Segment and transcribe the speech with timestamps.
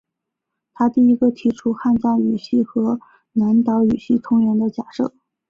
[0.73, 2.99] 他第一个提出汉藏语系和
[3.33, 5.13] 南岛语系同源的假设。